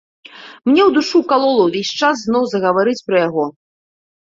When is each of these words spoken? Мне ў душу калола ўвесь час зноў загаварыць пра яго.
Мне 0.69 0.81
ў 0.87 0.95
душу 0.95 1.17
калола 1.33 1.61
ўвесь 1.69 1.95
час 2.03 2.27
зноў 2.27 2.43
загаварыць 2.57 3.01
пра 3.07 3.17
яго. 3.29 3.51